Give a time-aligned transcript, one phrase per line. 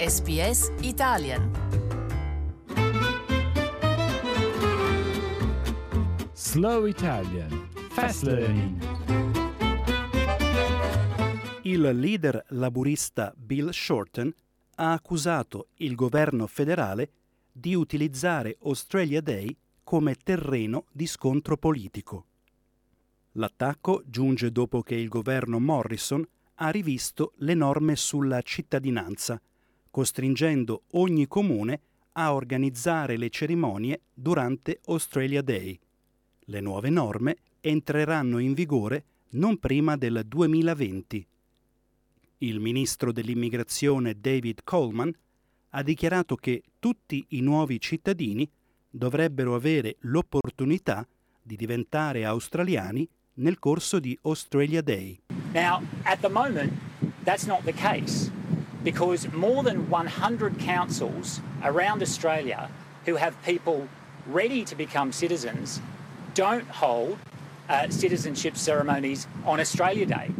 [0.00, 1.50] SBS Italian.
[6.32, 8.82] Slow Italian Fast Learning.
[11.64, 14.34] Il leader laburista Bill Shorten
[14.76, 17.10] ha accusato il governo federale
[17.52, 19.54] di utilizzare Australia Day
[19.84, 22.24] come terreno di scontro politico.
[23.32, 29.38] L'attacco giunge dopo che il governo Morrison ha rivisto le norme sulla cittadinanza,
[29.90, 31.80] costringendo ogni comune
[32.12, 35.78] a organizzare le cerimonie durante Australia Day.
[36.46, 41.26] Le nuove norme entreranno in vigore non prima del 2020.
[42.38, 45.12] Il ministro dell'immigrazione David Coleman
[45.70, 48.48] ha dichiarato che tutti i nuovi cittadini
[48.88, 51.06] dovrebbero avere l'opportunità
[51.42, 55.20] di diventare australiani nel corso di Australia Day.
[55.52, 56.72] Now, at the moment,
[57.22, 58.30] that's not the case
[58.82, 62.70] because more than 100 councils around Australia
[63.06, 63.86] who have people
[64.26, 65.80] ready to become citizens
[66.34, 67.18] don't hold
[67.68, 70.30] uh, citizenship ceremonies on Australia Day.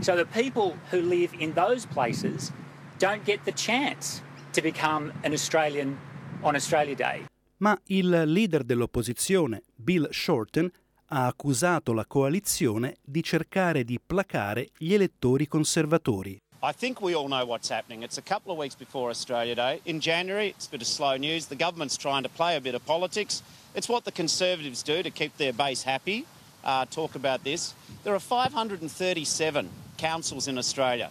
[0.00, 2.52] So the people who live in those places
[2.98, 5.98] don't get the chance to become an Australian
[6.42, 7.24] on Australia Day.
[7.58, 10.70] Ma il leader dell'opposizione, Bill Shorten,
[11.12, 16.40] ha accusato la coalizione di cercare di placare gli elettori conservatori.
[16.62, 18.02] I think we all know what's happening.
[18.02, 19.80] It's a couple of weeks before Australia Day.
[19.86, 21.46] In January, it's a bit of slow news.
[21.46, 23.42] The government's trying to play a bit of politics.
[23.74, 26.26] It's what the Conservatives do to keep their base happy.
[26.62, 27.72] Uh, talk about this.
[28.04, 31.10] There are 537 councils in Australia.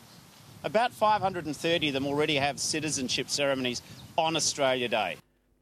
[0.64, 3.82] About 530 of them already have citizenship ceremonies
[4.18, 5.18] on Australia Day.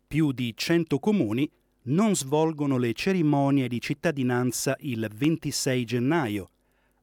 [0.10, 1.50] Più di 100 comuni
[1.84, 6.50] non svolgono le cerimonie di cittadinanza il 26 gennaio,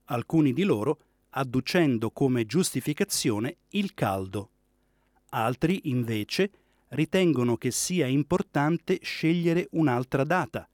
[0.07, 0.99] alcuni di loro
[1.37, 4.51] adducendo come giustificazione il caldo.
[5.31, 6.51] Altri, invece,
[6.91, 10.69] ritengono che sia importante scegliere un'altra data,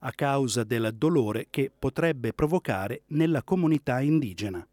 [0.00, 4.66] a causa del dolore che potrebbe provocare nella comunità indigena.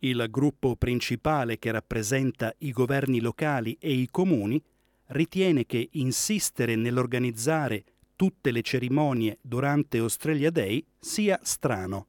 [0.00, 4.60] Il gruppo principale che rappresenta i governi locali e i comuni
[5.08, 7.84] ritiene che insistere nell'organizzare
[8.16, 12.08] tutte le cerimonie durante Australia Day sia strano.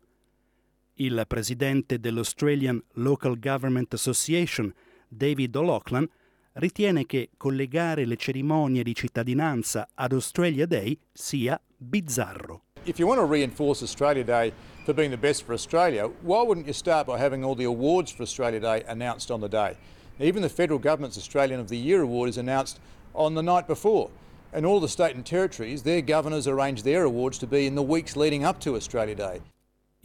[1.00, 4.74] Il presidente dell'Australian Local Government Association,
[5.08, 6.10] David O'Loughlin,
[6.54, 12.64] ritiene che collegare le cerimonie di cittadinanza ad Australia Day sia bizzarro.
[12.86, 14.52] If you want to reinforce Australia Day
[14.86, 18.12] for being the best for Australia, why wouldn't you start by having all the awards
[18.12, 19.78] for Australia Day announced on the day?
[20.20, 22.80] Even the federal government's Australian of the Year award is announced
[23.14, 24.10] on the night before.
[24.52, 27.84] And all the state and territories, their governors arrange their awards to be in the
[27.84, 29.42] weeks leading up to Australia Day.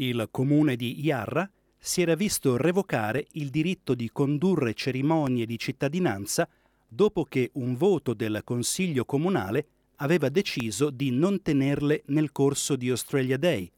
[0.02, 1.48] Il comune di Yarra
[1.78, 6.48] si era visto revocare il diritto di condurre cerimonie di cittadinanza
[6.88, 9.66] dopo che un voto del Consiglio comunale
[9.98, 13.70] aveva deciso di non tenerle nel corso di Australia Day.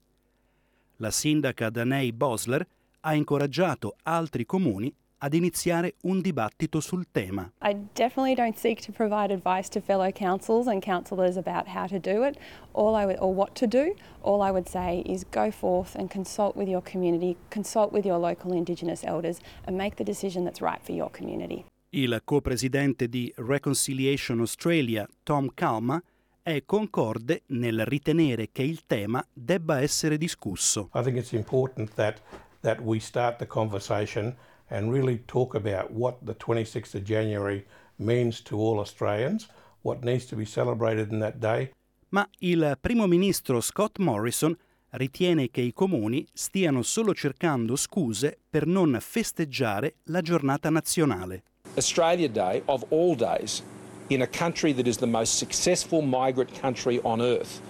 [0.97, 2.67] La sindaca Danei Bosler
[3.01, 4.91] ha incoraggiato altri comuni
[5.25, 7.51] ad iniziare un dibattito sul tema.
[7.63, 11.99] I definitely don't seek to provide advice to fellow councils and councillors about how to
[11.99, 12.37] do it
[12.73, 13.95] all I would, or what to do.
[14.21, 18.19] All I would say is go forth and consult with your community, consult with your
[18.19, 21.65] local Indigenous elders and make the decision that's right for your community.
[21.91, 26.03] Il co-presidente di Reconciliation Australia, Tom Calma,
[26.43, 30.91] è concorde nel ritenere che il tema debba essere discusso.
[30.93, 32.21] I think it's important that,
[32.61, 34.37] that we start the conversation
[34.71, 37.65] and really talk about what the 26th of January
[37.99, 39.49] means to all Australians,
[39.83, 41.71] what needs to be celebrated in that day.
[42.11, 44.57] Ma il primo ministro Scott Morrison
[44.91, 51.43] ritiene che i comuni stiano solo cercando scuse per non festeggiare la giornata nazionale.
[51.77, 53.63] Australia Day, of all days,
[54.09, 57.61] in a country that is the most successful migrant country on earth,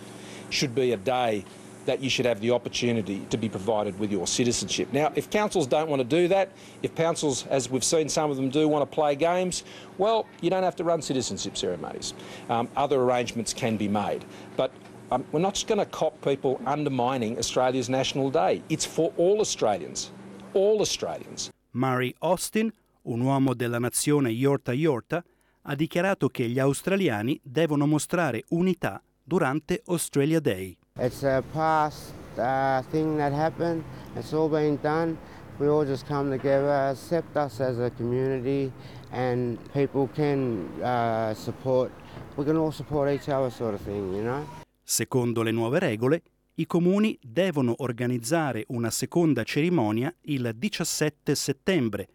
[0.51, 1.43] should be a day
[1.87, 4.89] that you should have the opportunity to be provided with your citizenship.
[4.93, 6.51] Now, if councils don't want to do that,
[6.83, 9.65] if councils, as we've seen some of them do, want to play games,
[9.99, 12.15] well, you don't have to run citizenship ceremonies.
[12.49, 14.25] Um, other arrangements can be made.
[14.57, 14.71] But
[15.11, 18.63] um, we're not just going to cop people undermining Australia's National Day.
[18.69, 20.11] It's for all Australians.
[20.55, 21.51] All Australians.
[21.73, 22.73] Murray Austin,
[23.03, 25.25] un uomo della nazione Yorta Yorta,
[25.63, 30.77] ha dichiarato che gli australiani devono mostrare unità durante Australia Day.
[30.97, 33.83] It's a past uh, thing that happened.
[34.15, 35.19] It's all been done.
[35.59, 38.71] We all just come together, accept us as a community,
[39.11, 41.91] and people can uh, support.
[42.37, 44.47] We can all support each other, sort of thing, you know.
[44.85, 46.23] Secondo le nuove regole,
[46.55, 52.09] i comuni devono organizzare una seconda cerimonia il 17 settembre,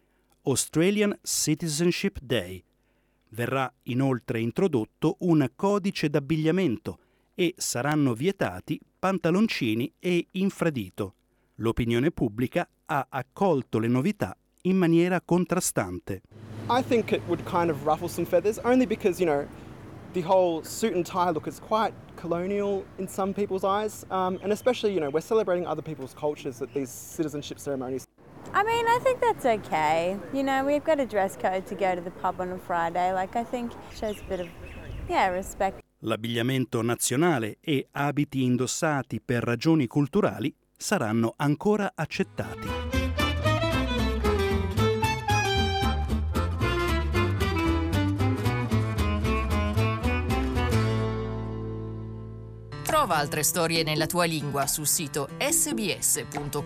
[0.44, 2.64] Australian Citizenship Day,
[3.32, 6.98] Verrà inoltre introdotto un codice d'abbigliamento
[7.40, 11.14] e saranno vietati pantaloncini e infradito.
[11.54, 16.20] L'opinione pubblica ha accolto le novità in maniera contrastante.
[16.68, 19.46] I think it would kind of ruffle some feathers only because, you know,
[20.12, 24.52] the whole suit and tie look is quite colonial in some people's eyes, um, and
[24.52, 28.04] especially, you know, we're celebrating other people's cultures at these citizenship ceremonies.
[28.52, 30.18] I mean, I think that's okay.
[30.34, 33.14] You know, we've got a dress code to go to the pub on a Friday.
[33.14, 34.48] Like, I think shows a bit of,
[35.08, 35.79] yeah, respect.
[36.04, 42.68] L'abbigliamento nazionale e abiti indossati per ragioni culturali saranno ancora accettati.
[52.82, 56.62] Trova altre storie nella tua lingua sul sito sbs.com.au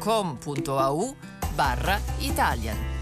[1.55, 2.94] barra Italian.